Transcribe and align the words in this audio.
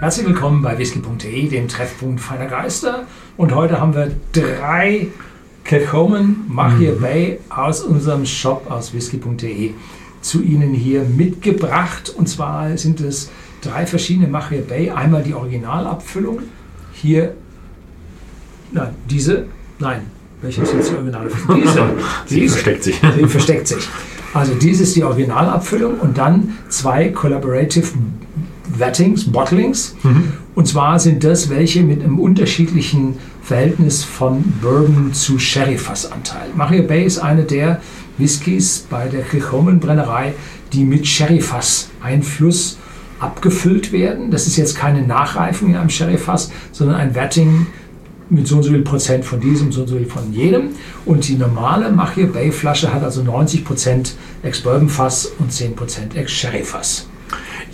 Herzlich 0.00 0.26
willkommen 0.26 0.62
bei 0.62 0.78
whisky.de, 0.78 1.48
dem 1.48 1.68
Treffpunkt 1.68 2.22
feiner 2.22 2.46
Geister. 2.46 3.06
Und 3.36 3.54
heute 3.54 3.82
haben 3.82 3.94
wir 3.94 4.10
drei 4.32 5.08
Kilchoman 5.62 6.36
Machir 6.48 6.92
mhm. 6.92 7.00
Bay 7.02 7.40
aus 7.50 7.82
unserem 7.82 8.24
Shop 8.24 8.70
aus 8.70 8.94
whisky.de 8.94 9.72
zu 10.22 10.40
Ihnen 10.40 10.72
hier 10.72 11.02
mitgebracht. 11.02 12.14
Und 12.16 12.30
zwar 12.30 12.78
sind 12.78 13.02
es 13.02 13.30
drei 13.60 13.84
verschiedene 13.84 14.26
Machir 14.26 14.62
Bay. 14.62 14.88
Einmal 14.88 15.22
die 15.22 15.34
Originalabfüllung. 15.34 16.38
Hier, 16.94 17.34
nein, 18.72 18.94
diese, 19.06 19.48
nein, 19.80 20.06
welche 20.40 20.62
ist 20.62 20.72
jetzt 20.72 20.92
die 20.92 20.94
Originalabfüllung? 20.94 21.60
Diese. 21.62 21.90
Sie 22.24 22.40
diese. 22.40 22.54
versteckt 22.54 22.84
sich. 22.84 23.00
Sie 23.16 23.26
versteckt 23.26 23.68
sich. 23.68 23.88
Also 24.32 24.54
dies 24.54 24.80
ist 24.80 24.96
die 24.96 25.04
Originalabfüllung 25.04 25.98
und 25.98 26.16
dann 26.16 26.56
zwei 26.70 27.10
Collaborative 27.10 27.88
Wettings, 28.78 29.30
Bottlings. 29.30 29.94
Mhm. 30.02 30.32
Und 30.54 30.66
zwar 30.66 30.98
sind 30.98 31.24
das 31.24 31.48
welche 31.50 31.82
mit 31.82 32.02
einem 32.02 32.18
unterschiedlichen 32.18 33.14
Verhältnis 33.42 34.04
von 34.04 34.42
Bourbon 34.60 35.12
zu 35.12 35.38
Sherry-Fassanteil. 35.38 36.50
Maria 36.54 36.82
Bay 36.82 37.04
ist 37.04 37.18
eine 37.18 37.44
der 37.44 37.80
Whiskys 38.18 38.86
bei 38.90 39.08
der 39.08 39.22
Kilchoman-Brennerei, 39.22 40.34
die 40.72 40.84
mit 40.84 41.06
Sherry-Fass-Einfluss 41.06 42.78
abgefüllt 43.18 43.92
werden. 43.92 44.30
Das 44.30 44.46
ist 44.46 44.56
jetzt 44.56 44.76
keine 44.76 45.02
Nachreifung 45.02 45.70
in 45.70 45.76
einem 45.76 45.90
Sherry-Fass, 45.90 46.50
sondern 46.72 46.96
ein 46.96 47.14
Wetting 47.14 47.66
mit 48.30 48.46
so 48.46 48.56
und 48.56 48.62
so 48.62 48.70
viel 48.70 48.82
Prozent 48.82 49.24
von 49.24 49.40
diesem, 49.40 49.72
so 49.72 49.82
und 49.82 49.88
so 49.88 49.96
viel 49.96 50.06
von 50.06 50.32
jedem. 50.32 50.70
Und 51.04 51.26
die 51.28 51.34
normale 51.34 51.90
Machir 51.90 52.28
Bay 52.28 52.52
Flasche 52.52 52.92
hat 52.94 53.02
also 53.02 53.22
90 53.22 53.64
Prozent 53.64 54.14
Ex-Bourbon 54.42 54.88
Fass 54.88 55.32
und 55.38 55.52
10 55.52 55.74
Prozent 55.74 56.16
Ex-Sherry 56.16 56.62
Fass. 56.62 57.06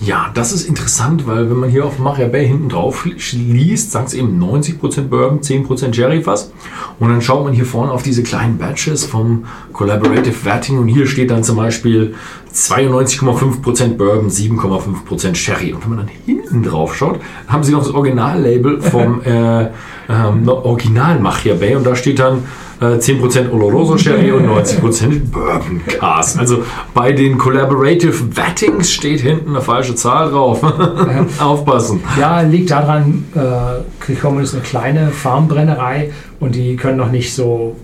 Ja, 0.00 0.30
das 0.34 0.52
ist 0.52 0.68
interessant, 0.68 1.26
weil 1.26 1.48
wenn 1.48 1.56
man 1.56 1.70
hier 1.70 1.84
auf 1.84 1.98
Machia 1.98 2.28
Bay 2.28 2.46
hinten 2.46 2.68
drauf 2.68 3.06
liest, 3.06 3.92
sagt 3.92 4.08
es 4.08 4.14
eben 4.14 4.42
90% 4.42 5.08
Bourbon, 5.08 5.40
10% 5.40 5.94
Sherry 5.94 6.22
Fass. 6.22 6.52
Und 6.98 7.08
dann 7.08 7.22
schaut 7.22 7.44
man 7.44 7.54
hier 7.54 7.64
vorne 7.64 7.92
auf 7.92 8.02
diese 8.02 8.22
kleinen 8.22 8.58
Batches 8.58 9.04
vom 9.04 9.44
Collaborative 9.72 10.44
Vetting 10.44 10.78
und 10.78 10.88
hier 10.88 11.06
steht 11.06 11.30
dann 11.30 11.42
zum 11.44 11.56
Beispiel 11.56 12.14
92,5% 12.54 13.96
Bourbon, 13.96 14.28
7,5% 14.28 15.34
Sherry. 15.34 15.72
Und 15.72 15.82
wenn 15.84 15.96
man 15.96 16.06
dann 16.06 16.16
hinten 16.26 16.62
drauf 16.62 16.94
schaut, 16.94 17.20
haben 17.48 17.64
sie 17.64 17.72
noch 17.72 17.82
das 17.82 17.94
Originallabel 17.94 18.82
vom 18.82 19.22
äh, 19.24 19.70
ähm, 20.08 20.46
Original 20.46 21.18
Machia 21.20 21.54
Bay 21.54 21.74
und 21.74 21.86
da 21.86 21.96
steht 21.96 22.18
dann 22.18 22.44
10% 22.80 23.38
äh, 23.38 23.48
Oloroso 23.48 23.96
Sherry 23.96 24.30
und 24.32 24.46
90% 24.46 25.30
Bourbon 25.30 25.80
Cast. 25.86 26.38
Also 26.38 26.64
bei 26.92 27.12
den 27.12 27.38
Collaborative 27.38 28.36
Wettings 28.36 28.92
steht 28.92 29.20
hinten 29.20 29.50
eine 29.50 29.60
falsche 29.60 29.94
Zahl 29.94 30.30
drauf. 30.30 30.62
Aufpassen. 31.38 32.00
Ja, 32.18 32.42
liegt 32.42 32.70
daran, 32.70 33.24
äh, 33.34 33.82
Krichhommel 34.00 34.44
ist 34.44 34.54
eine 34.54 34.62
kleine 34.62 35.08
Farmbrennerei 35.08 36.12
und 36.40 36.54
die 36.54 36.76
können 36.76 36.98
noch 36.98 37.10
nicht 37.10 37.34
so 37.34 37.76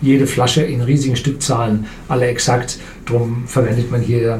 jede 0.00 0.26
Flasche 0.26 0.62
in 0.62 0.82
riesigen 0.82 1.16
Stückzahlen 1.16 1.86
alle 2.08 2.26
exakt. 2.26 2.78
Darum 3.06 3.44
verwendet 3.46 3.90
man 3.90 4.00
hier 4.00 4.38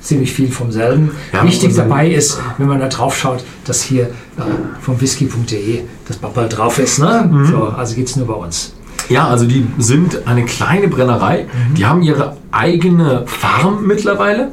ziemlich 0.00 0.32
viel 0.32 0.50
vom 0.50 0.70
selben. 0.70 1.12
Ja, 1.32 1.44
Wichtig 1.44 1.74
dabei 1.74 2.10
ist, 2.10 2.40
wenn 2.58 2.68
man 2.68 2.80
da 2.80 2.88
drauf 2.88 3.16
schaut, 3.16 3.44
dass 3.64 3.82
hier 3.82 4.04
äh, 4.04 4.42
vom 4.80 5.00
whisky.de 5.00 5.82
das 6.06 6.16
Bubble 6.16 6.48
drauf 6.48 6.78
ist. 6.78 6.98
Ne? 6.98 7.28
Mhm. 7.30 7.46
So, 7.46 7.64
also 7.64 7.94
geht 7.94 8.08
es 8.08 8.16
nur 8.16 8.26
bei 8.26 8.34
uns. 8.34 8.75
Ja, 9.08 9.28
also 9.28 9.46
die 9.46 9.66
sind 9.78 10.26
eine 10.26 10.44
kleine 10.44 10.88
Brennerei. 10.88 11.44
Mhm. 11.44 11.74
Die 11.74 11.86
haben 11.86 12.02
ihre 12.02 12.36
eigene 12.50 13.24
Farm 13.26 13.86
mittlerweile. 13.86 14.52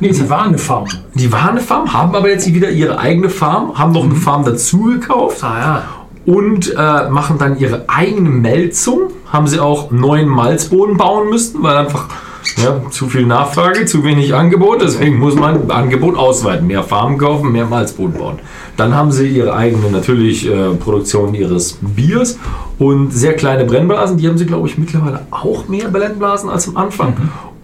Nee, 0.00 0.12
sie 0.12 0.28
waren 0.28 0.48
eine 0.48 0.58
Farm. 0.58 0.86
Die 1.14 1.30
waren 1.32 1.50
eine 1.50 1.60
Farm, 1.60 1.92
haben 1.92 2.14
aber 2.14 2.28
jetzt 2.28 2.52
wieder 2.52 2.70
ihre 2.70 2.98
eigene 2.98 3.30
Farm, 3.30 3.78
haben 3.78 3.92
noch 3.92 4.04
eine 4.04 4.14
mhm. 4.14 4.18
Farm 4.20 4.44
dazu 4.44 4.84
gekauft. 4.84 5.44
Ah, 5.44 5.58
ja. 5.58 5.82
Und 6.26 6.74
äh, 6.76 7.08
machen 7.08 7.38
dann 7.38 7.58
ihre 7.58 7.84
eigene 7.88 8.28
Melzung. 8.28 9.10
Haben 9.32 9.46
sie 9.46 9.60
auch 9.60 9.90
neuen 9.90 10.28
Malzboden 10.28 10.96
bauen 10.96 11.30
müssen, 11.30 11.62
weil 11.62 11.76
einfach 11.76 12.08
ja, 12.56 12.80
zu 12.90 13.08
viel 13.08 13.26
Nachfrage, 13.26 13.84
zu 13.84 14.04
wenig 14.04 14.34
Angebot. 14.34 14.82
Deswegen 14.82 15.18
muss 15.18 15.34
man 15.34 15.70
Angebot 15.70 16.16
ausweiten. 16.16 16.66
Mehr 16.66 16.82
Farmen 16.82 17.18
kaufen, 17.18 17.52
mehr 17.52 17.66
Malzboden 17.66 18.18
bauen. 18.18 18.38
Dann 18.76 18.94
haben 18.94 19.12
sie 19.12 19.28
ihre 19.28 19.54
eigene 19.54 19.90
natürlich 19.90 20.48
äh, 20.48 20.70
Produktion 20.74 21.34
ihres 21.34 21.78
Biers 21.80 22.38
und 22.78 23.12
sehr 23.12 23.34
kleine 23.34 23.64
Brennblasen. 23.64 24.16
Die 24.16 24.28
haben 24.28 24.38
sie, 24.38 24.46
glaube 24.46 24.68
ich, 24.68 24.78
mittlerweile 24.78 25.26
auch 25.30 25.68
mehr 25.68 25.88
Brennblasen 25.88 26.48
als 26.48 26.68
am 26.68 26.76
Anfang. 26.76 27.14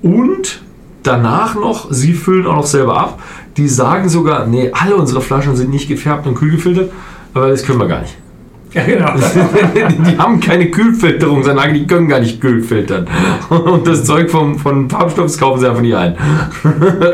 Mhm. 0.02 0.10
Und 0.10 0.62
danach 1.02 1.54
noch, 1.54 1.90
sie 1.90 2.12
füllen 2.12 2.46
auch 2.46 2.56
noch 2.56 2.66
selber 2.66 2.98
ab. 2.98 3.20
Die 3.56 3.68
sagen 3.68 4.08
sogar, 4.08 4.46
nee, 4.46 4.70
alle 4.72 4.96
unsere 4.96 5.20
Flaschen 5.20 5.56
sind 5.56 5.70
nicht 5.70 5.88
gefärbt 5.88 6.26
und 6.26 6.34
kühl 6.34 6.52
gefiltert, 6.52 6.90
aber 7.32 7.48
das 7.48 7.62
können 7.62 7.80
wir 7.80 7.88
gar 7.88 8.00
nicht. 8.00 8.16
Ja, 8.72 8.84
genau. 8.84 9.12
die 10.08 10.18
haben 10.18 10.40
keine 10.40 10.70
Kühlfilterungsanlage, 10.70 11.72
die 11.72 11.86
können 11.86 12.08
gar 12.08 12.20
nicht 12.20 12.40
kühl 12.40 12.62
filtern. 12.62 13.06
Und 13.48 13.86
das 13.86 14.04
Zeug 14.04 14.30
vom, 14.30 14.58
von 14.58 14.90
Farbstoff 14.90 15.36
kaufen 15.38 15.60
sie 15.60 15.68
einfach 15.68 15.82
nicht 15.82 15.94
ein. 15.94 16.16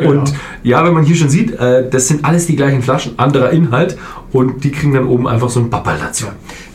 Genau. 0.02 0.12
Und 0.12 0.34
ja, 0.62 0.84
wenn 0.84 0.94
man 0.94 1.04
hier 1.04 1.16
schon 1.16 1.28
sieht, 1.28 1.52
äh, 1.58 1.88
das 1.88 2.08
sind 2.08 2.24
alles 2.24 2.46
die 2.46 2.56
gleichen 2.56 2.82
Flaschen, 2.82 3.18
anderer 3.18 3.50
Inhalt 3.50 3.96
und 4.32 4.64
die 4.64 4.70
kriegen 4.70 4.94
dann 4.94 5.06
oben 5.06 5.28
einfach 5.28 5.48
so 5.48 5.60
ein 5.60 5.70
Pappal 5.70 5.98
dazu. 6.00 6.26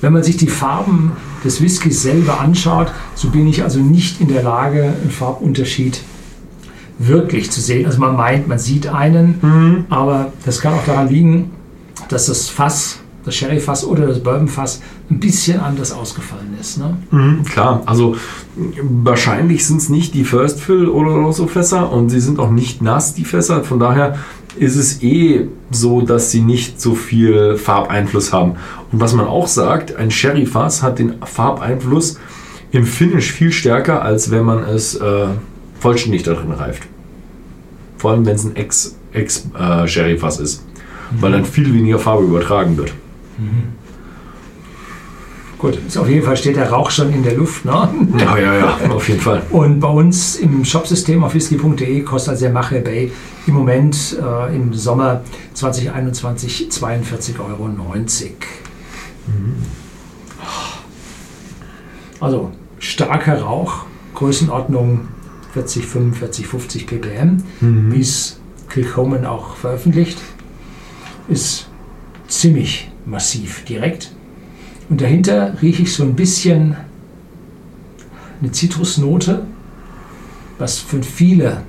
Wenn 0.02 0.14
man 0.14 0.24
sich 0.24 0.38
die 0.38 0.48
Farben 0.48 1.14
des 1.44 1.62
Whiskys 1.62 2.04
selber 2.04 2.40
anschaut, 2.40 2.92
so 3.16 3.30
bin 3.30 3.48
ich 3.48 3.64
also 3.64 3.80
nicht 3.80 4.22
in 4.22 4.28
der 4.28 4.44
Lage, 4.44 4.84
einen 4.84 5.12
Farbunterschied 5.12 6.02
wirklich 7.00 7.52
zu 7.52 7.62
sehen. 7.62 7.86
Also 7.86 8.00
man 8.00 8.16
meint, 8.16 8.48
man 8.48 8.60
sieht 8.60 8.88
einen, 8.88 9.40
mhm. 9.42 9.86
aber 9.90 10.32
das 10.46 10.62
kann 10.62 10.74
auch 10.74 10.86
daran 10.86 11.10
liegen, 11.10 11.52
dass 12.10 12.28
das 12.28 12.50
Fass 12.50 13.00
das 13.28 13.36
Sherryfass 13.36 13.84
oder 13.84 14.08
das 14.08 14.20
Bourbonfass 14.20 14.82
ein 15.12 15.20
bisschen 15.20 15.60
anders 15.60 15.92
ausgefallen 15.92 16.56
ist. 16.60 16.78
Ne? 16.78 16.98
Mhm, 17.12 17.44
klar, 17.44 17.84
also 17.86 18.16
wahrscheinlich 18.82 19.66
sind 19.66 19.78
es 19.78 19.90
nicht 19.90 20.14
die 20.14 20.24
First 20.24 20.62
Fill 20.62 20.88
oder 20.88 21.32
so 21.34 21.46
Fässer 21.46 21.92
und 21.92 22.10
sie 22.10 22.22
sind 22.22 22.40
auch 22.40 22.50
nicht 22.50 22.82
nass, 22.82 23.14
die 23.14 23.26
Fässer. 23.26 23.64
Von 23.64 23.80
daher 23.80 24.18
ist 24.56 24.78
es 24.78 25.04
eh 25.04 25.48
so, 25.70 26.02
dass 26.02 26.32
sie 26.32 26.42
nicht 26.42 26.80
so 26.82 26.96
viel 26.96 27.58
Farbeinfluss 27.58 28.32
haben. 28.32 28.54
Und 28.92 29.02
was 29.02 29.14
man 29.14 29.28
auch 29.28 29.48
sagt, 29.48 29.96
ein 29.96 30.10
Sherryfass 30.10 30.82
hat 30.82 31.00
den 31.00 31.16
Farbeinfluss 31.22 32.18
im 32.72 32.86
Finish 32.86 33.32
viel 33.32 33.52
stärker, 33.52 34.02
als 34.02 34.32
wenn 34.32 34.46
man 34.46 34.64
es 34.64 34.96
äh, 34.96 35.28
vollständig 35.80 36.24
darin 36.24 36.52
reift. 36.52 36.84
Vor 37.98 38.12
allem, 38.12 38.26
wenn 38.26 38.36
es 38.36 38.46
ein 38.46 38.56
Ex-Sherry-Fass 38.56 40.40
äh, 40.40 40.44
ist, 40.44 40.64
mhm. 41.12 41.22
weil 41.22 41.32
dann 41.34 41.46
viel 41.46 41.74
weniger 41.74 42.00
Farbe 42.00 42.24
übertragen 42.24 42.78
wird. 42.78 42.94
Mhm. 43.38 43.74
Gut, 45.58 45.80
auf 45.98 46.08
jeden 46.08 46.24
Fall 46.24 46.38
steht 46.38 46.56
der 46.56 46.70
Rauch 46.70 46.92
schon 46.92 47.12
in 47.12 47.24
der 47.24 47.34
Luft. 47.36 47.66
Ne? 47.66 47.90
Ja, 48.20 48.38
ja, 48.38 48.56
ja, 48.56 48.92
auf 48.92 49.10
jeden 49.10 49.22
Fall. 49.22 49.42
Und 49.50 49.80
bei 49.80 49.88
uns 49.88 50.36
im 50.36 50.64
Shopsystem 50.64 51.24
auf 51.24 51.34
whisky.de 51.34 52.02
kostet 52.02 52.32
also 52.32 52.46
der 52.46 52.54
Mache 52.54 52.80
Bay 52.82 53.12
im 53.48 53.56
Moment 53.56 54.18
äh, 54.22 54.56
im 54.56 54.74
Sommer 54.74 55.22
2021 55.56 56.68
42,90 56.70 57.40
Euro. 57.40 57.68
Mhm. 57.68 59.56
Also 62.20 62.52
starker 62.80 63.42
Rauch, 63.42 63.86
Größenordnung 64.14 65.08
40, 65.54 65.86
45, 65.86 66.48
50 66.48 66.88
ppm, 66.88 67.44
mhm. 67.62 67.94
wie 67.94 68.02
es 68.02 68.40
Kilchoman 68.70 69.26
auch 69.26 69.56
veröffentlicht, 69.56 70.20
ist 71.28 71.68
ziemlich 72.28 72.92
massiv 73.08 73.64
direkt. 73.66 74.12
Und 74.90 75.02
dahinter 75.02 75.54
rieche 75.62 75.84
ich 75.84 75.94
so 75.94 76.04
ein 76.04 76.16
bisschen 76.16 76.78
eine 78.42 78.52
Zitrusnote, 78.52 79.46
was 80.58 80.80
für 80.80 81.02
viele 81.02 81.64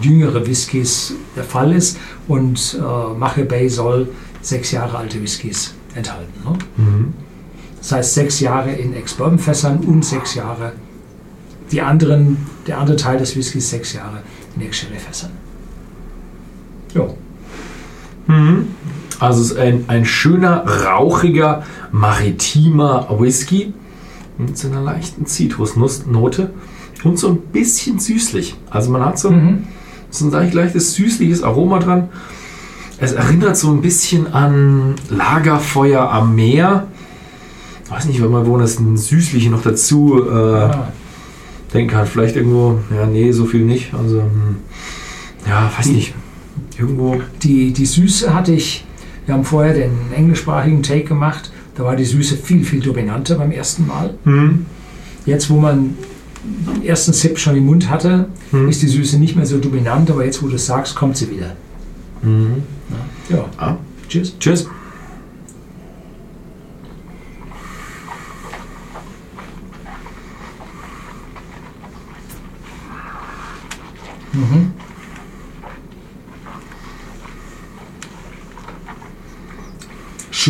jüngere 0.00 0.46
Whiskys 0.46 1.14
der 1.36 1.44
Fall 1.44 1.72
ist. 1.72 1.98
Und 2.28 2.78
äh, 2.78 3.18
Mache 3.18 3.44
Bay 3.44 3.68
soll 3.68 4.08
sechs 4.40 4.72
Jahre 4.72 4.98
alte 4.98 5.22
Whiskys 5.22 5.74
enthalten. 5.94 6.32
Ne? 6.44 6.58
Mhm. 6.76 7.14
Das 7.78 7.92
heißt 7.92 8.14
sechs 8.14 8.40
Jahre 8.40 8.72
in 8.72 8.94
Ex-Bourbon-Fässern 8.94 9.78
und 9.78 10.04
sechs 10.04 10.34
Jahre, 10.34 10.72
die 11.72 11.80
anderen, 11.80 12.36
der 12.66 12.78
andere 12.78 12.96
Teil 12.96 13.18
des 13.18 13.34
Whiskys 13.34 13.70
sechs 13.70 13.92
Jahre 13.92 14.22
in 14.54 14.62
Ex-Sherry-Fässern. 14.62 15.30
Jo. 16.94 17.16
Mhm. 18.28 18.68
Also 19.20 19.42
es 19.42 19.52
ist 19.52 19.58
ein, 19.58 19.84
ein 19.88 20.04
schöner, 20.04 20.64
rauchiger, 20.66 21.64
maritimer 21.90 23.08
Whisky 23.18 23.72
mit 24.38 24.56
so 24.58 24.68
einer 24.68 24.80
leichten 24.80 25.26
Zitrusnote 25.26 26.50
und 27.04 27.18
so 27.18 27.28
ein 27.28 27.38
bisschen 27.38 27.98
süßlich. 27.98 28.56
Also 28.70 28.90
man 28.90 29.04
hat 29.04 29.18
so, 29.18 29.30
mhm. 29.30 29.64
so 30.10 30.26
ein 30.26 30.30
leicht, 30.30 30.54
leichtes 30.54 30.94
süßliches 30.94 31.42
Aroma 31.42 31.78
dran. 31.78 32.08
Es 32.98 33.12
erinnert 33.12 33.56
so 33.56 33.70
ein 33.70 33.82
bisschen 33.82 34.32
an 34.32 34.94
Lagerfeuer 35.08 36.08
am 36.10 36.34
Meer. 36.36 36.86
Ich 37.84 37.90
weiß 37.90 38.04
nicht, 38.06 38.22
wenn 38.22 38.30
man 38.30 38.46
wo 38.46 38.56
das 38.58 38.78
ein 38.78 38.96
süßliche 38.96 39.50
noch 39.50 39.62
dazu 39.62 40.22
äh, 40.24 40.32
ah. 40.32 40.92
denken 41.74 41.90
kann. 41.90 42.06
Vielleicht 42.06 42.36
irgendwo, 42.36 42.78
ja, 42.94 43.06
nee, 43.06 43.32
so 43.32 43.44
viel 43.44 43.64
nicht. 43.64 43.92
Also, 43.92 44.20
hm, 44.20 44.56
ja, 45.48 45.70
weiß 45.76 45.88
nicht. 45.88 46.14
Irgendwo. 46.78 47.20
Die, 47.42 47.72
die 47.72 47.86
Süße 47.86 48.32
hatte 48.32 48.52
ich 48.52 48.84
Wir 49.26 49.34
haben 49.34 49.44
vorher 49.44 49.74
den 49.74 49.92
englischsprachigen 50.14 50.82
Take 50.82 51.04
gemacht. 51.04 51.52
Da 51.76 51.84
war 51.84 51.96
die 51.96 52.04
Süße 52.04 52.36
viel, 52.36 52.64
viel 52.64 52.80
dominanter 52.80 53.36
beim 53.36 53.50
ersten 53.52 53.86
Mal. 53.86 54.14
Mhm. 54.24 54.66
Jetzt, 55.24 55.48
wo 55.48 55.58
man 55.60 55.96
den 56.74 56.84
ersten 56.84 57.12
Sip 57.12 57.38
schon 57.38 57.56
im 57.56 57.66
Mund 57.66 57.88
hatte, 57.88 58.28
Mhm. 58.50 58.68
ist 58.68 58.82
die 58.82 58.88
Süße 58.88 59.18
nicht 59.18 59.36
mehr 59.36 59.46
so 59.46 59.58
dominant. 59.58 60.10
Aber 60.10 60.24
jetzt, 60.24 60.42
wo 60.42 60.48
du 60.48 60.56
es 60.56 60.66
sagst, 60.66 60.94
kommt 60.96 61.16
sie 61.16 61.30
wieder. 61.30 61.54
Mhm. 62.22 62.62
Ja, 63.28 63.44
Ah. 63.58 63.76
tschüss. 64.08 64.36
Tschüss. 64.38 64.66
Mhm. 74.32 74.71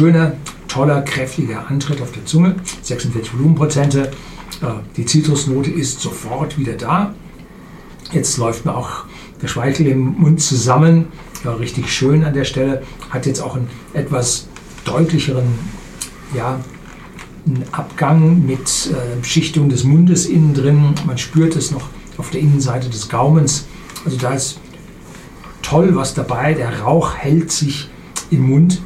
Schöner, 0.02 0.32
toller, 0.66 1.02
kräftiger 1.02 1.70
Antritt 1.70 2.02
auf 2.02 2.10
der 2.10 2.24
Zunge. 2.26 2.56
46 2.82 3.34
Volumenprozente. 3.34 4.10
Äh, 4.60 4.66
Die 4.96 5.06
Zitrusnote 5.06 5.70
ist 5.70 6.00
sofort 6.00 6.58
wieder 6.58 6.72
da. 6.72 7.14
Jetzt 8.10 8.36
läuft 8.36 8.64
mir 8.64 8.76
auch 8.76 9.04
der 9.40 9.46
Speichel 9.46 9.86
im 9.86 10.18
Mund 10.18 10.42
zusammen. 10.42 11.06
Ja, 11.44 11.52
richtig 11.52 11.92
schön 11.92 12.24
an 12.24 12.34
der 12.34 12.42
Stelle. 12.42 12.82
Hat 13.10 13.26
jetzt 13.26 13.38
auch 13.38 13.54
einen 13.54 13.70
etwas 13.92 14.48
deutlicheren 14.84 15.46
ja, 16.34 16.58
einen 17.46 17.62
Abgang 17.70 18.44
mit 18.44 18.90
äh, 18.90 19.24
Schichtung 19.24 19.68
des 19.68 19.84
Mundes 19.84 20.26
innen 20.26 20.52
drin. 20.52 20.96
Man 21.06 21.16
spürt 21.16 21.54
es 21.54 21.70
noch 21.70 21.90
auf 22.18 22.30
der 22.30 22.40
Innenseite 22.40 22.90
des 22.90 23.08
Gaumens. 23.08 23.66
Also 24.04 24.16
da 24.16 24.34
ist 24.34 24.58
toll 25.62 25.94
was 25.94 26.12
dabei. 26.12 26.54
Der 26.54 26.80
Rauch 26.80 27.14
hält 27.14 27.52
sich 27.52 27.88
im 28.30 28.48
Mund 28.48 28.82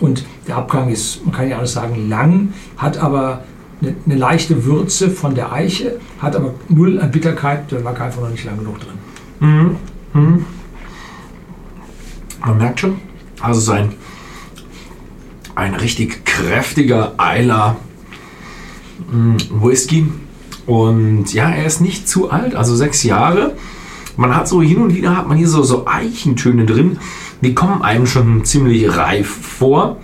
und 0.00 0.24
der 0.46 0.56
Abgang 0.56 0.88
ist, 0.88 1.24
man 1.24 1.34
kann 1.34 1.48
ja 1.48 1.58
alles 1.58 1.72
sagen, 1.72 2.08
lang, 2.08 2.52
hat 2.76 2.98
aber 2.98 3.44
eine, 3.80 3.94
eine 4.06 4.14
leichte 4.16 4.64
Würze 4.64 5.10
von 5.10 5.34
der 5.34 5.52
Eiche, 5.52 6.00
hat 6.20 6.36
aber 6.36 6.54
null 6.68 7.00
an 7.00 7.10
Bitterkeit, 7.10 7.70
da 7.70 7.78
lag 7.78 8.00
einfach 8.00 8.20
noch 8.20 8.30
nicht 8.30 8.44
lang 8.44 8.58
genug 8.58 8.78
drin. 8.80 8.98
Mhm. 9.40 9.76
Mhm. 10.12 10.44
Man 12.44 12.58
merkt 12.58 12.80
schon, 12.80 12.96
also 13.40 13.60
sein 13.60 13.94
ein 15.60 15.74
richtig 15.74 16.24
kräftiger 16.24 17.14
Eiler 17.18 17.76
mm, 19.10 19.36
Whisky. 19.62 20.10
Und 20.66 21.32
ja, 21.34 21.50
er 21.50 21.66
ist 21.66 21.80
nicht 21.80 22.08
zu 22.08 22.30
alt, 22.30 22.54
also 22.54 22.74
sechs 22.76 23.02
Jahre. 23.02 23.56
Man 24.20 24.36
hat 24.36 24.46
so 24.46 24.60
hin 24.60 24.82
und 24.82 24.94
wieder 24.94 25.16
hat 25.16 25.28
man 25.28 25.38
hier 25.38 25.48
so, 25.48 25.62
so 25.62 25.86
Eichentöne 25.86 26.66
drin. 26.66 26.98
Die 27.40 27.54
kommen 27.54 27.80
einem 27.80 28.06
schon 28.06 28.44
ziemlich 28.44 28.94
reif 28.94 29.26
vor. 29.26 29.96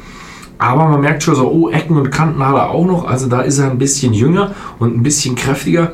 Aber 0.57 0.89
man 0.89 1.03
merkt 1.03 1.23
schon 1.23 1.35
so, 1.35 1.51
oh, 1.51 1.69
Ecken 1.69 1.99
und 1.99 2.11
Kanten 2.11 2.43
hat 2.43 2.55
er 2.55 2.71
auch 2.71 2.87
noch. 2.87 3.07
Also 3.07 3.27
da 3.27 3.43
ist 3.43 3.59
er 3.59 3.71
ein 3.71 3.77
bisschen 3.77 4.15
jünger 4.15 4.55
und 4.79 4.97
ein 4.97 5.03
bisschen 5.03 5.35
kräftiger. 5.35 5.93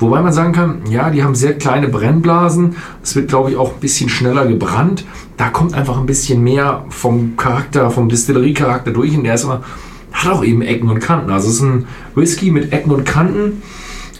Wobei 0.00 0.20
man 0.20 0.34
sagen 0.34 0.52
kann, 0.52 0.82
ja, 0.90 1.08
die 1.08 1.24
haben 1.24 1.34
sehr 1.34 1.56
kleine 1.56 1.88
Brennblasen. 1.88 2.76
Es 3.02 3.16
wird, 3.16 3.28
glaube 3.28 3.52
ich, 3.52 3.56
auch 3.56 3.72
ein 3.72 3.80
bisschen 3.80 4.10
schneller 4.10 4.44
gebrannt. 4.44 5.06
Da 5.38 5.48
kommt 5.48 5.72
einfach 5.72 5.96
ein 5.96 6.04
bisschen 6.04 6.42
mehr 6.42 6.84
vom 6.90 7.38
Charakter, 7.38 7.90
vom 7.90 8.10
Distillerie-Charakter 8.10 8.90
durch. 8.90 9.16
Und 9.16 9.24
der 9.24 9.32
ist 9.32 9.46
aber, 9.46 9.62
hat 10.12 10.30
auch 10.30 10.44
eben 10.44 10.60
Ecken 10.60 10.90
und 10.90 11.00
Kanten. 11.00 11.30
Also 11.30 11.48
es 11.48 11.54
ist 11.54 11.62
ein 11.62 11.86
Whisky 12.16 12.50
mit 12.50 12.70
Ecken 12.70 12.92
und 12.92 13.06
Kanten 13.06 13.62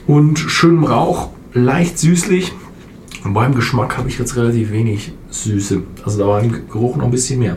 und 0.06 0.38
schönem 0.38 0.84
Rauch, 0.84 1.28
leicht 1.52 1.98
süßlich. 1.98 2.54
Und 3.24 3.34
beim 3.34 3.54
Geschmack 3.54 3.96
habe 3.98 4.08
ich 4.08 4.18
jetzt 4.18 4.36
relativ 4.36 4.72
wenig 4.72 5.12
Süße. 5.30 5.82
Also 6.04 6.18
da 6.18 6.26
war 6.26 6.42
im 6.42 6.68
Geruch 6.68 6.96
noch 6.96 7.04
ein 7.04 7.10
bisschen 7.10 7.38
mehr. 7.38 7.56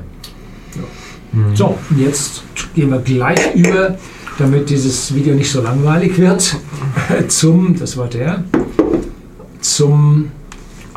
So, 1.53 1.77
und 1.89 1.99
jetzt 1.99 2.43
gehen 2.75 2.91
wir 2.91 2.99
gleich 2.99 3.53
über, 3.55 3.97
damit 4.37 4.69
dieses 4.69 5.13
Video 5.13 5.33
nicht 5.35 5.51
so 5.51 5.61
langweilig 5.61 6.17
wird, 6.17 6.55
zum, 7.27 7.77
das 7.77 7.97
war 7.97 8.07
der, 8.07 8.43
zum 9.59 10.31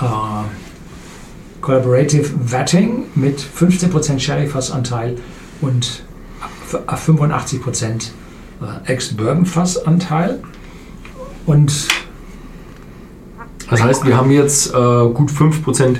äh, 0.00 0.04
Collaborative 1.60 2.30
Vetting 2.52 3.04
mit 3.14 3.40
15% 3.40 4.18
Sherry-Fassanteil 4.20 5.16
und 5.60 6.02
f- 6.70 6.80
85% 6.86 7.84
äh, 8.86 8.92
Ex-Bourbon-Fassanteil. 8.92 10.40
Und 11.46 11.88
Das 13.70 13.82
heißt, 13.82 14.06
wir 14.06 14.16
haben 14.16 14.30
jetzt 14.30 14.68
äh, 14.68 14.72
gut 14.72 15.30
5% 15.30 15.96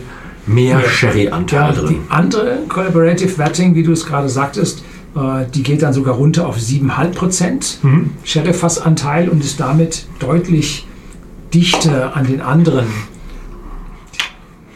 mehr 0.46 0.80
Ja. 0.80 0.88
Sherry-Anteil 0.88 1.60
Ja, 1.60 1.72
drin. 1.72 1.88
die 1.88 2.00
andere 2.10 2.58
Collaborative 2.68 3.36
Vetting, 3.38 3.74
wie 3.74 3.82
du 3.82 3.92
es 3.92 4.06
gerade 4.06 4.28
sagtest, 4.28 4.82
äh, 5.14 5.44
die 5.54 5.62
geht 5.62 5.82
dann 5.82 5.92
sogar 5.92 6.14
runter 6.14 6.46
auf 6.46 6.56
7,5% 6.58 7.78
Mhm. 7.82 8.10
Sheriff-Fassanteil 8.24 9.28
und 9.28 9.44
ist 9.44 9.60
damit 9.60 10.06
deutlich 10.18 10.86
dichter 11.52 12.16
an 12.16 12.26
den 12.26 12.40
anderen, 12.40 12.86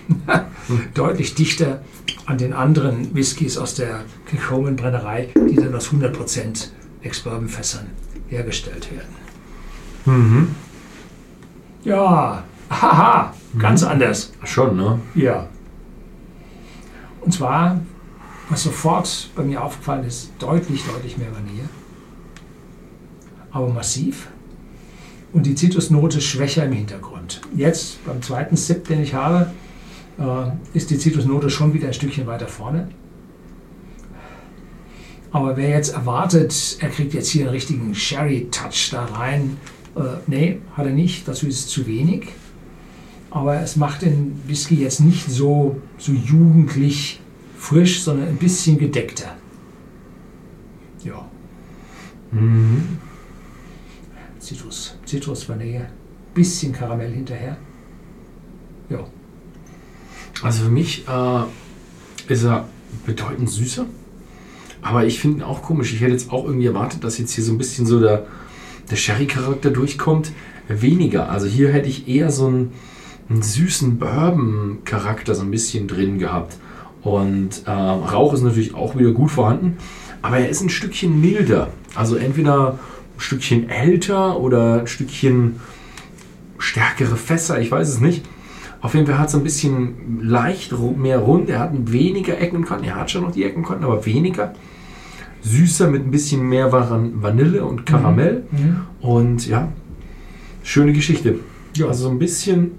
deutlich 0.95 1.35
dichter 1.35 1.81
an 2.27 2.39
den 2.39 2.53
anderen 2.53 3.15
Whiskys 3.15 3.59
aus 3.59 3.75
der 3.75 4.01
Kilchoman 4.29 4.77
Brennerei, 4.77 5.29
die 5.51 5.57
dann 5.57 5.75
aus 5.75 5.89
100% 5.91 6.69
Ex-Bourbon-Fässern 7.03 7.87
hergestellt 8.29 8.89
werden. 8.93 9.15
Mhm. 10.05 10.49
Ja, 11.85 12.45
haha, 12.81 13.35
ganz 13.59 13.83
anders. 13.83 14.33
Schon, 14.45 14.77
ne? 14.77 14.99
Ja. 15.15 15.49
Und 17.21 17.33
zwar, 17.33 17.81
was 18.49 18.63
sofort 18.63 19.31
bei 19.37 19.43
mir 19.43 19.63
aufgefallen 19.63 20.05
ist, 20.05 20.31
deutlich, 20.39 20.85
deutlich 20.85 21.19
mehr 21.19 21.33
Vanille. 21.33 21.69
Aber 23.51 23.69
massiv. 23.69 24.29
Und 25.33 25.47
die 25.47 25.55
Zitrusnote 25.55 26.21
schwächer 26.21 26.65
im 26.65 26.73
Hintergrund. 26.73 27.41
Jetzt, 27.55 28.05
beim 28.05 28.21
zweiten 28.23 28.57
Sip, 28.57 28.87
den 28.89 29.03
ich 29.03 29.15
habe, 29.15 29.51
äh, 30.19 30.77
ist 30.77 30.91
die 30.91 30.99
Zitrusnote 30.99 31.49
schon 31.49 31.73
wieder 31.73 31.89
ein 31.89 31.95
Stückchen 31.95 32.27
weiter 32.27 32.49
vorne. 32.49 32.89
Aber 35.31 35.57
wer 35.57 35.71
jetzt 35.71 35.95
erwartet, 35.95 36.77
er 36.81 36.91
kriegt 36.91 37.15
jetzt 37.15 37.31
hier 37.31 37.43
einen 37.43 37.51
richtigen 37.51 37.95
Sherry-Touch 37.95 38.91
da 38.91 39.07
rein, 39.07 39.57
äh, 39.97 40.01
nee, 40.27 40.59
hat 40.77 40.87
er 40.87 40.93
nicht. 40.93 41.27
Dazu 41.27 41.47
ist 41.47 41.61
es 41.61 41.69
zu 41.69 41.87
wenig. 41.87 42.29
Aber 43.33 43.61
es 43.61 43.77
macht 43.77 44.03
den 44.03 44.41
Whisky 44.47 44.77
jetzt 44.77 45.01
nicht 45.01 45.31
so, 45.31 45.81
so 45.99 46.13
jugendlich 46.13 47.21
frisch, 47.57 48.03
sondern 48.03 48.29
ein 48.29 48.37
bisschen 48.37 48.79
gedeckter. 48.79 49.35
Ja, 51.05 51.29
Mhm. 52.31 52.99
Zitrus, 54.39 54.97
Zitrus, 55.05 55.49
Vanille, 55.49 55.87
bisschen 56.35 56.73
Karamell 56.73 57.13
hinterher. 57.13 57.57
Ja, 58.89 59.07
Also 60.43 60.65
für 60.65 60.71
mich 60.71 61.07
äh, 61.07 62.33
ist 62.33 62.45
er 62.45 62.69
bedeutend 63.07 63.49
süßer. 63.51 63.87
Aber 64.81 65.05
ich 65.05 65.21
finde 65.21 65.39
ihn 65.39 65.43
auch 65.43 65.63
komisch. 65.63 65.93
Ich 65.93 66.01
hätte 66.01 66.13
jetzt 66.13 66.33
auch 66.33 66.45
irgendwie 66.45 66.67
erwartet, 66.67 67.05
dass 67.05 67.19
jetzt 67.19 67.33
hier 67.33 67.45
so 67.45 67.53
ein 67.53 67.59
bisschen 67.59 67.87
so 67.87 68.01
der, 68.01 68.27
der 68.91 68.97
Sherry-Charakter 68.97 69.71
durchkommt. 69.71 70.33
Weniger. 70.69 71.31
Also 71.31 71.47
hier 71.47 71.71
hätte 71.71 71.89
ich 71.89 72.09
eher 72.09 72.31
so 72.33 72.47
einen, 72.49 72.73
einen 73.29 73.43
süßen 73.43 73.99
Bourbon-Charakter 73.99 75.35
so 75.35 75.43
ein 75.43 75.51
bisschen 75.51 75.89
drin 75.89 76.19
gehabt. 76.19 76.57
Und 77.03 77.63
äh, 77.67 77.71
Rauch 77.71 78.33
ist 78.33 78.43
natürlich 78.43 78.75
auch 78.75 78.97
wieder 78.97 79.13
gut 79.13 79.31
vorhanden. 79.31 79.77
Aber 80.23 80.39
er 80.39 80.49
ist 80.49 80.61
ein 80.61 80.69
Stückchen 80.69 81.21
milder. 81.21 81.69
Also 81.95 82.17
entweder 82.17 82.73
ein 82.73 83.21
Stückchen 83.21 83.69
älter 83.69 84.39
oder 84.39 84.81
ein 84.81 84.87
Stückchen 84.87 85.57
stärkere 86.59 87.17
Fässer. 87.17 87.61
Ich 87.61 87.71
weiß 87.73 87.89
es 87.89 88.01
nicht. 88.01 88.25
Auf 88.81 88.95
jeden 88.95 89.07
Fall 89.07 89.19
hat 89.19 89.29
es 89.29 89.35
ein 89.35 89.43
bisschen 89.45 90.21
leicht 90.23 90.73
mehr 90.97 91.19
rund. 91.19 91.49
Er 91.49 91.61
hat 91.61 91.71
weniger 91.75 92.41
Ecken 92.41 92.57
und 92.59 92.65
Kanten. 92.67 92.85
Er 92.85 92.97
hat 92.97 93.11
schon 93.11 93.23
noch 93.23 93.33
die 93.33 93.45
Ecken 93.45 93.59
und 93.59 93.67
Kanten, 93.69 93.85
aber 93.85 94.05
weniger. 94.07 94.55
Süßer 95.43 95.89
mit 95.89 96.07
ein 96.07 96.11
bisschen 96.13 96.43
mehr 96.49 96.71
Van- 96.71 97.21
Vanille 97.23 97.65
und 97.65 97.85
Karamell. 97.87 98.45
Und 99.01 99.47
ja, 99.49 99.69
schöne 100.63 100.93
Geschichte. 100.93 101.41
Ja. 101.77 101.87
Also 101.89 102.05
so 102.05 102.11
ein 102.11 102.19
bisschen 102.19 102.73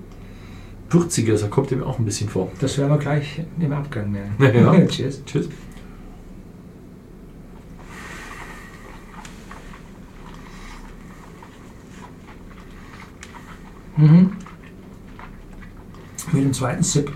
würziger. 0.89 1.33
Das 1.33 1.49
kommt 1.49 1.71
ihm 1.71 1.83
auch 1.83 1.99
ein 1.99 2.05
bisschen 2.05 2.29
vor. 2.29 2.51
das 2.59 2.77
werden 2.77 2.91
wir 2.91 2.97
gleich 2.97 3.41
im 3.59 3.73
Abgang 3.73 4.11
merken. 4.11 4.35
Ja. 4.39 4.85
Cheers. 4.87 5.23
Tschüss. 5.25 5.49
Mhm. 13.97 14.31
Mit 16.31 16.43
dem 16.43 16.53
zweiten 16.53 16.83
Sip 16.83 17.11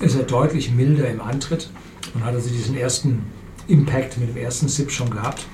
ist 0.00 0.16
er 0.16 0.24
deutlich 0.24 0.72
milder 0.72 1.08
im 1.08 1.20
Antritt 1.20 1.70
und 2.14 2.24
hat 2.24 2.34
also 2.34 2.50
diesen 2.50 2.76
ersten 2.76 3.22
Impact 3.68 4.18
mit 4.18 4.30
dem 4.30 4.36
ersten 4.36 4.68
Sip 4.68 4.90
schon 4.90 5.10
gehabt. 5.10 5.46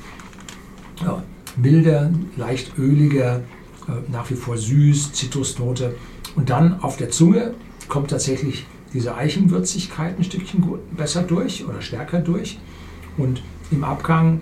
Ja, 1.02 1.22
milder, 1.56 2.10
leicht 2.36 2.78
öliger, 2.78 3.42
äh, 3.88 4.10
nach 4.10 4.30
wie 4.30 4.34
vor 4.34 4.56
süß, 4.56 5.12
Zitrusnote. 5.12 5.94
Und 6.36 6.50
dann 6.50 6.80
auf 6.80 6.96
der 6.96 7.10
Zunge 7.10 7.54
kommt 7.88 8.10
tatsächlich 8.10 8.66
diese 8.92 9.14
Eichenwürzigkeit 9.16 10.18
ein 10.18 10.24
Stückchen 10.24 10.60
gut, 10.60 10.80
besser 10.96 11.22
durch 11.22 11.64
oder 11.66 11.80
stärker 11.82 12.20
durch. 12.20 12.58
und 13.18 13.42
im 13.70 13.84
Abgang 13.84 14.40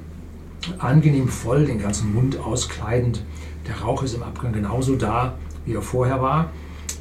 angenehm 0.78 1.26
voll, 1.28 1.64
den 1.66 1.80
ganzen 1.80 2.14
Mund 2.14 2.38
auskleidend. 2.38 3.25
Der 3.66 3.80
Rauch 3.80 4.02
ist 4.04 4.14
im 4.14 4.23
Abgang 4.23 4.52
genauso 4.52 4.94
da, 4.97 5.37
wie 5.64 5.75
er 5.75 5.82
vorher 5.82 6.20
war. 6.23 6.50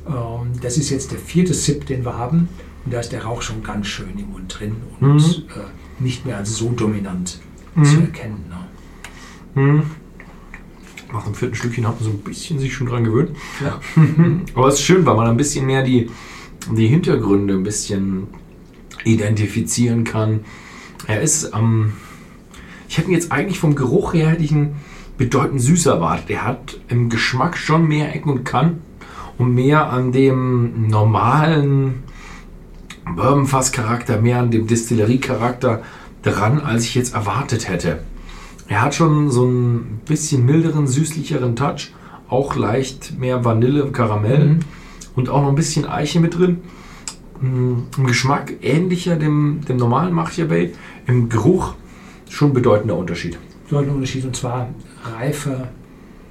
Ähm, 0.07 0.51
das 0.61 0.77
ist 0.77 0.89
jetzt 0.89 1.11
der 1.11 1.19
vierte 1.19 1.53
Sip, 1.53 1.85
den 1.85 2.03
wir 2.05 2.17
haben. 2.17 2.49
Und 2.85 2.93
da 2.93 2.99
ist 2.99 3.11
der 3.11 3.23
Rauch 3.23 3.41
schon 3.43 3.61
ganz 3.61 3.85
schön 3.87 4.17
im 4.17 4.31
Mund 4.31 4.59
drin 4.59 4.77
und 4.99 5.15
Mhm. 5.15 5.43
äh, 5.49 6.01
nicht 6.03 6.25
mehr 6.25 6.37
als 6.37 6.55
so 6.55 6.69
dominant 6.69 7.39
Mhm. 7.75 7.83
zu 7.85 7.99
erkennen. 8.01 8.45
Ne? 9.55 9.83
Nach 11.11 11.23
dem 11.23 11.33
vierten 11.33 11.55
Stückchen 11.55 11.87
hat 11.87 11.95
man 11.95 12.03
so 12.03 12.09
ein 12.11 12.19
bisschen 12.19 12.59
sich 12.59 12.73
schon 12.73 12.87
dran 12.87 13.03
gewöhnt. 13.03 13.31
Ja. 13.63 13.79
Aber 14.53 14.67
es 14.67 14.75
ist 14.75 14.83
schön, 14.83 15.05
weil 15.05 15.15
man 15.15 15.27
ein 15.27 15.37
bisschen 15.37 15.65
mehr 15.65 15.83
die, 15.83 16.09
die 16.71 16.87
Hintergründe 16.87 17.55
ein 17.55 17.63
bisschen 17.63 18.27
identifizieren 19.03 20.03
kann. 20.03 20.41
Er 21.07 21.21
ist 21.21 21.53
am. 21.53 21.93
ich 22.87 22.97
hätte 22.97 23.09
ihn 23.09 23.13
jetzt 23.13 23.31
eigentlich 23.31 23.59
vom 23.59 23.75
Geruch 23.75 24.13
her 24.13 24.29
hätte 24.29 24.43
ich 24.43 24.51
ihn 24.51 24.75
bedeutend 25.17 25.61
süßer 25.61 25.95
erwartet. 25.95 26.29
Er 26.29 26.45
hat 26.45 26.79
im 26.87 27.09
Geschmack 27.09 27.57
schon 27.57 27.87
mehr 27.87 28.13
Ecken 28.13 28.29
und 28.29 28.43
Kanten 28.45 28.81
und 29.37 29.53
mehr 29.53 29.89
an 29.91 30.11
dem 30.11 30.87
normalen 30.87 32.03
Bourbonfass-Charakter, 33.15 34.21
mehr 34.21 34.39
an 34.39 34.51
dem 34.51 34.67
Distillerie-Charakter 34.67 35.81
dran, 36.21 36.59
als 36.59 36.83
ich 36.83 36.95
jetzt 36.95 37.15
erwartet 37.15 37.67
hätte. 37.67 37.99
Er 38.69 38.81
hat 38.83 38.95
schon 38.95 39.29
so 39.31 39.45
ein 39.45 39.99
bisschen 40.05 40.45
milderen, 40.45 40.87
süßlicheren 40.87 41.55
Touch, 41.55 41.91
auch 42.29 42.55
leicht 42.55 43.19
mehr 43.19 43.43
Vanille, 43.43 43.91
Karamell 43.91 44.45
Mhm. 44.45 44.59
und 45.15 45.29
auch 45.29 45.41
noch 45.41 45.49
ein 45.49 45.55
bisschen 45.55 45.85
Eiche 45.87 46.19
mit 46.19 46.37
drin. 46.37 46.59
Mm, 47.41 47.73
Im 47.97 48.05
Geschmack 48.05 48.53
ähnlicher 48.61 49.15
dem, 49.15 49.61
dem 49.67 49.77
normalen 49.77 50.13
Macchiavelli, 50.13 50.73
im 51.07 51.29
Geruch 51.29 51.73
schon 52.29 52.53
bedeutender 52.53 52.95
Unterschied. 52.95 53.39
Ein 53.71 53.89
Unterschied 53.89 54.25
und 54.25 54.35
zwar 54.35 54.69
reifer, 55.03 55.69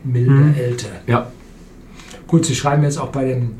milde, 0.04 0.30
Mhm. 0.30 0.54
älter. 0.54 0.88
Ja, 1.06 1.30
Gut, 2.26 2.44
Sie 2.44 2.54
schreiben 2.54 2.82
jetzt 2.82 2.98
auch 2.98 3.08
bei 3.08 3.24
dem 3.24 3.52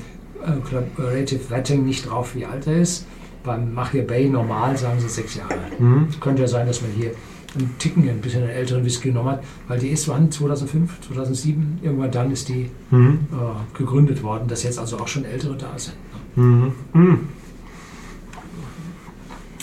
äh, 0.44 0.50
Collaborative 0.68 1.48
Vetting 1.50 1.86
nicht 1.86 2.08
drauf, 2.08 2.34
wie 2.34 2.44
alt 2.44 2.66
er 2.66 2.76
ist. 2.82 3.06
Beim 3.42 3.72
Machia 3.72 4.02
Bay 4.02 4.28
normal 4.28 4.76
sagen 4.76 5.00
Sie 5.00 5.08
sechs 5.08 5.36
Jahre. 5.36 5.54
mhm. 5.78 6.06
Es 6.10 6.20
könnte 6.20 6.42
ja 6.42 6.48
sein, 6.48 6.66
dass 6.66 6.82
man 6.82 6.90
hier 6.90 7.12
einen 7.56 7.74
Ticken 7.78 8.08
ein 8.08 8.20
bisschen 8.20 8.42
einen 8.42 8.50
älteren 8.52 8.84
Whisky 8.84 9.08
genommen 9.08 9.30
hat, 9.30 9.44
weil 9.68 9.78
die 9.78 9.88
ist 9.88 10.06
wann? 10.08 10.30
2005, 10.30 11.00
2007? 11.08 11.78
Irgendwann 11.82 12.10
dann 12.10 12.30
ist 12.30 12.48
die 12.48 12.70
Mhm. 12.90 13.18
äh, 13.32 13.76
gegründet 13.78 14.22
worden, 14.22 14.48
dass 14.48 14.62
jetzt 14.62 14.78
also 14.78 14.98
auch 14.98 15.08
schon 15.08 15.24
ältere 15.24 15.56
da 15.56 15.70
sind. 15.76 15.94
Mhm. 16.36 16.72
Mhm. 16.92 17.18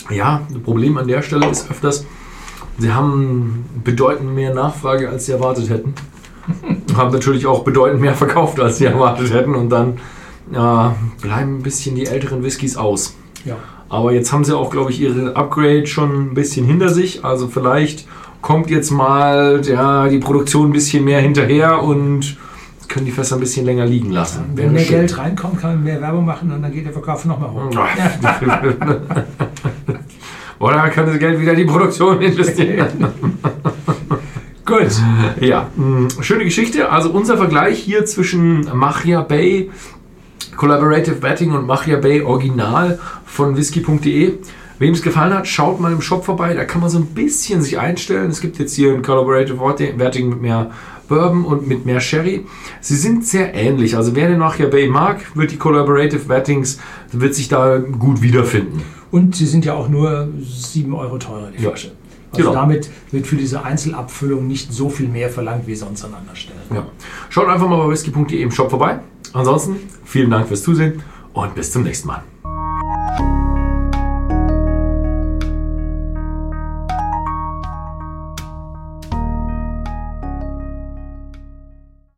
Ja, 0.10 0.42
das 0.52 0.62
Problem 0.62 0.98
an 0.98 1.08
der 1.08 1.22
Stelle 1.22 1.48
ist 1.50 1.70
öfters, 1.70 2.06
sie 2.78 2.94
haben 2.94 3.66
bedeutend 3.84 4.34
mehr 4.36 4.54
Nachfrage, 4.54 5.10
als 5.10 5.26
sie 5.26 5.32
erwartet 5.32 5.70
hätten. 5.70 5.94
haben 6.96 7.12
natürlich 7.12 7.48
auch 7.48 7.64
bedeutend 7.64 8.02
mehr 8.02 8.14
verkauft, 8.14 8.60
als 8.60 8.78
sie 8.78 8.86
erwartet 8.86 9.34
hätten. 9.34 9.56
Und 9.56 9.70
dann 9.70 9.94
äh, 10.52 10.94
bleiben 11.22 11.58
ein 11.58 11.64
bisschen 11.64 11.96
die 11.96 12.06
älteren 12.06 12.44
Whiskys 12.44 12.78
aus. 12.78 13.16
Ja. 13.46 13.58
Aber 13.96 14.12
jetzt 14.12 14.32
haben 14.34 14.44
sie 14.44 14.56
auch, 14.56 14.70
glaube 14.70 14.92
ich, 14.92 15.02
ihre 15.02 15.36
Upgrade 15.36 15.88
schon 15.88 16.32
ein 16.32 16.34
bisschen 16.34 16.66
hinter 16.66 16.90
sich. 16.90 17.24
Also 17.24 17.48
vielleicht 17.48 18.08
kommt 18.42 18.70
jetzt 18.70 18.92
mal 18.92 19.62
ja, 19.66 20.08
die 20.08 20.20
Produktion 20.20 20.70
ein 20.70 20.74
bisschen 20.74 21.04
mehr 21.04 21.22
hinterher 21.22 21.82
und 21.82 22.38
können 22.88 23.06
die 23.06 23.12
Fässer 23.12 23.38
ein 23.38 23.40
bisschen 23.40 23.66
länger 23.66 23.86
liegen 23.86 24.12
lassen. 24.12 24.44
Wenn 24.50 24.66
Wäre 24.66 24.74
mehr 24.74 24.84
schön. 24.84 24.96
Geld 24.98 25.18
reinkommt, 25.18 25.60
kann 25.60 25.76
man 25.76 25.84
mehr 25.84 26.02
Werbung 26.02 26.26
machen 26.26 26.52
und 26.52 26.62
dann 26.62 26.72
geht 26.72 26.86
der 26.86 26.94
Verkauf 26.94 27.26
nochmal 27.26 27.50
hoch. 27.52 27.70
Oder 30.60 30.90
kann 30.90 31.06
das 31.08 31.20
Geld 31.20 31.40
wieder 31.40 31.52
in 31.52 31.58
die 31.58 31.66
Produktion 31.66 32.22
investieren? 32.22 32.88
Gut. 34.66 34.88
ja, 35.42 35.68
mh, 35.76 36.22
schöne 36.22 36.44
Geschichte. 36.44 36.90
Also 36.92 37.12
unser 37.12 37.38
Vergleich 37.38 37.80
hier 37.80 38.06
zwischen 38.06 38.68
Machia 38.74 39.22
Bay 39.22 39.70
Collaborative 40.56 41.16
Betting 41.16 41.52
und 41.52 41.68
Machia 41.68 41.98
Bay 41.98 42.22
Original 42.22 43.00
von 43.36 43.56
whisky.de. 43.58 44.34
Wem 44.78 44.94
es 44.94 45.02
gefallen 45.02 45.34
hat, 45.34 45.48
schaut 45.48 45.80
mal 45.80 45.94
im 45.94 46.02
Shop 46.02 46.26
vorbei. 46.26 46.54
Da 46.54 46.66
kann 46.66 46.82
man 46.82 46.90
so 46.90 46.98
ein 46.98 47.06
bisschen 47.06 47.62
sich 47.62 47.80
einstellen. 47.80 48.30
Es 48.30 48.42
gibt 48.42 48.60
jetzt 48.60 48.76
hier 48.76 48.94
ein 48.94 49.02
Collaborative 49.04 49.58
Betting 49.98 50.30
mit 50.30 50.42
mehr 50.42 50.72
Bourbon 51.08 51.46
und 51.46 51.68
mit 51.68 51.86
mehr 51.86 52.02
Sherry. 52.02 52.46
Sie 52.82 52.96
sind 52.96 53.26
sehr 53.26 53.54
ähnlich. 53.54 53.96
Also 53.96 54.16
wer 54.16 54.28
den 54.28 54.40
Machia 54.40 54.68
Bay 54.68 54.90
mag, 54.90 55.36
wird 55.36 55.52
die 55.52 55.58
Collaborative 55.58 56.26
Bettings, 56.26 56.80
wird 57.14 57.36
sich 57.36 57.48
da 57.48 57.78
gut 57.78 58.22
wiederfinden. 58.22 58.82
Und 59.12 59.36
sie 59.36 59.46
sind 59.46 59.64
ja 59.64 59.76
auch 59.76 59.88
nur 59.88 60.28
7 60.42 60.94
Euro 60.94 61.18
teurer, 61.20 61.52
die 61.58 61.64
Ja. 61.64 61.70
Flasche. 61.70 61.92
Also 62.34 62.50
Genau. 62.50 62.60
damit 62.62 62.90
wird 63.12 63.28
für 63.28 63.38
diese 63.38 63.64
Einzelabfüllung 63.64 64.46
nicht 64.46 64.74
so 64.74 64.90
viel 64.90 65.08
mehr 65.08 65.30
verlangt 65.30 65.68
wie 65.68 65.76
sonst 65.76 66.04
an 66.04 66.14
anderen 66.16 66.36
Stellen. 66.36 66.60
Ja. 66.74 66.86
Schaut 67.30 67.48
einfach 67.48 67.70
mal 67.70 67.78
bei 67.78 67.90
whisky.de 67.94 68.42
im 68.42 68.52
Shop 68.52 68.70
vorbei. 68.70 69.00
Ansonsten 69.32 69.78
vielen 70.04 70.32
Dank 70.32 70.48
fürs 70.50 70.64
Zusehen 70.64 71.02
und 71.34 71.56
bis 71.56 71.72
zum 71.72 71.84
nächsten 71.84 72.08
Mal. 72.10 72.24